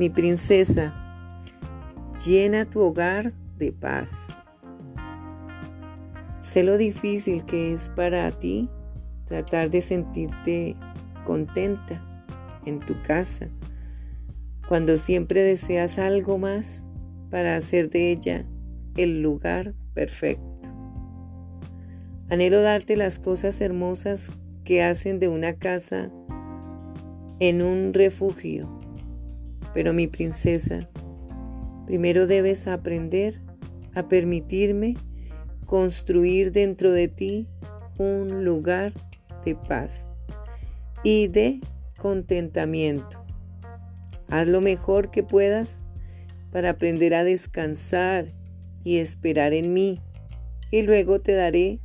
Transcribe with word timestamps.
Mi 0.00 0.08
princesa, 0.08 0.94
llena 2.24 2.64
tu 2.64 2.80
hogar 2.80 3.34
de 3.58 3.70
paz. 3.70 4.34
Sé 6.40 6.62
lo 6.62 6.78
difícil 6.78 7.44
que 7.44 7.74
es 7.74 7.90
para 7.90 8.30
ti 8.30 8.70
tratar 9.26 9.68
de 9.68 9.82
sentirte 9.82 10.74
contenta 11.26 12.02
en 12.64 12.80
tu 12.80 12.94
casa, 13.02 13.48
cuando 14.68 14.96
siempre 14.96 15.42
deseas 15.42 15.98
algo 15.98 16.38
más 16.38 16.86
para 17.30 17.56
hacer 17.56 17.90
de 17.90 18.10
ella 18.10 18.46
el 18.96 19.20
lugar 19.20 19.74
perfecto. 19.92 20.70
Anhelo 22.30 22.62
darte 22.62 22.96
las 22.96 23.18
cosas 23.18 23.60
hermosas 23.60 24.32
que 24.64 24.82
hacen 24.82 25.18
de 25.18 25.28
una 25.28 25.56
casa 25.56 26.10
en 27.38 27.60
un 27.60 27.92
refugio. 27.92 28.79
Pero 29.72 29.92
mi 29.92 30.06
princesa, 30.06 30.88
primero 31.86 32.26
debes 32.26 32.66
aprender 32.66 33.40
a 33.94 34.08
permitirme 34.08 34.96
construir 35.66 36.52
dentro 36.52 36.92
de 36.92 37.08
ti 37.08 37.48
un 37.98 38.44
lugar 38.44 38.92
de 39.44 39.54
paz 39.54 40.08
y 41.04 41.28
de 41.28 41.60
contentamiento. 41.98 43.24
Haz 44.28 44.48
lo 44.48 44.60
mejor 44.60 45.10
que 45.10 45.22
puedas 45.22 45.84
para 46.50 46.70
aprender 46.70 47.14
a 47.14 47.24
descansar 47.24 48.26
y 48.84 48.98
esperar 48.98 49.52
en 49.52 49.72
mí 49.72 50.00
y 50.70 50.82
luego 50.82 51.18
te 51.18 51.32
daré 51.32 51.80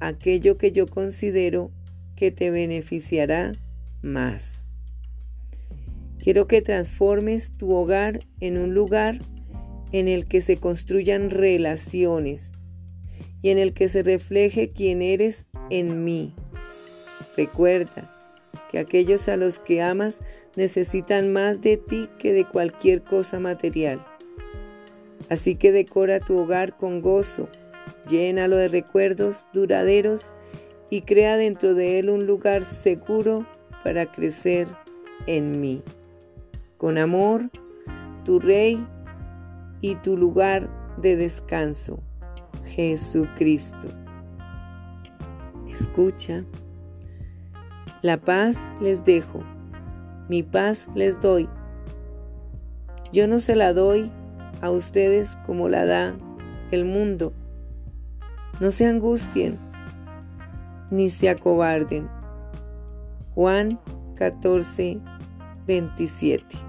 aquello 0.00 0.58
que 0.58 0.72
yo 0.72 0.86
considero 0.86 1.70
que 2.14 2.30
te 2.30 2.50
beneficiará 2.50 3.52
más. 4.02 4.67
Quiero 6.28 6.46
que 6.46 6.60
transformes 6.60 7.56
tu 7.56 7.72
hogar 7.72 8.20
en 8.40 8.58
un 8.58 8.74
lugar 8.74 9.18
en 9.92 10.08
el 10.08 10.26
que 10.26 10.42
se 10.42 10.58
construyan 10.58 11.30
relaciones 11.30 12.52
y 13.40 13.48
en 13.48 13.56
el 13.56 13.72
que 13.72 13.88
se 13.88 14.02
refleje 14.02 14.70
quién 14.70 15.00
eres 15.00 15.46
en 15.70 16.04
mí. 16.04 16.34
Recuerda 17.34 18.14
que 18.70 18.78
aquellos 18.78 19.26
a 19.30 19.38
los 19.38 19.58
que 19.58 19.80
amas 19.80 20.20
necesitan 20.54 21.32
más 21.32 21.62
de 21.62 21.78
ti 21.78 22.10
que 22.18 22.34
de 22.34 22.44
cualquier 22.44 23.02
cosa 23.02 23.40
material. 23.40 24.04
Así 25.30 25.54
que 25.54 25.72
decora 25.72 26.20
tu 26.20 26.36
hogar 26.36 26.76
con 26.76 27.00
gozo, 27.00 27.48
llénalo 28.06 28.58
de 28.58 28.68
recuerdos 28.68 29.46
duraderos 29.54 30.34
y 30.90 31.00
crea 31.00 31.38
dentro 31.38 31.74
de 31.74 31.98
él 31.98 32.10
un 32.10 32.26
lugar 32.26 32.66
seguro 32.66 33.46
para 33.82 34.12
crecer 34.12 34.68
en 35.26 35.58
mí. 35.58 35.82
Con 36.78 36.96
amor, 36.96 37.50
tu 38.24 38.38
Rey 38.38 38.86
y 39.80 39.96
tu 39.96 40.16
lugar 40.16 40.70
de 40.96 41.16
descanso, 41.16 41.98
Jesucristo. 42.66 43.88
Escucha, 45.68 46.44
la 48.00 48.16
paz 48.16 48.70
les 48.80 49.02
dejo, 49.02 49.40
mi 50.28 50.44
paz 50.44 50.88
les 50.94 51.18
doy. 51.20 51.48
Yo 53.12 53.26
no 53.26 53.40
se 53.40 53.56
la 53.56 53.72
doy 53.72 54.12
a 54.60 54.70
ustedes 54.70 55.36
como 55.46 55.68
la 55.68 55.84
da 55.84 56.16
el 56.70 56.84
mundo. 56.84 57.32
No 58.60 58.70
se 58.70 58.86
angustien 58.86 59.58
ni 60.92 61.10
se 61.10 61.28
acobarden. 61.28 62.08
Juan 63.34 63.80
14, 64.14 65.00
27. 65.66 66.67